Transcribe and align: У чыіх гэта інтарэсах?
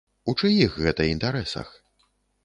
У 0.31 0.33
чыіх 0.43 0.77
гэта 0.85 1.05
інтарэсах? 1.09 1.69